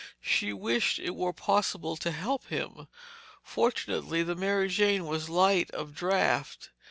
She 0.23 0.51
wished 0.51 0.97
it 0.97 1.15
were 1.15 1.31
possible 1.31 1.95
to 1.97 2.09
help 2.09 2.47
him. 2.47 2.87
Fortunately, 3.43 4.23
the 4.23 4.33
Mary 4.33 4.67
Jane 4.67 5.05
was 5.05 5.29
light 5.29 5.69
of 5.75 5.93
draft. 5.93 6.71